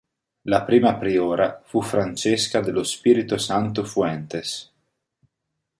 La 0.45 0.63
prima 0.63 0.95
priora 0.95 1.61
fu 1.63 1.79
Francesca 1.83 2.59
dello 2.59 2.81
Spirito 2.83 3.37
Santo 3.37 3.83
Fuentes. 3.83 4.73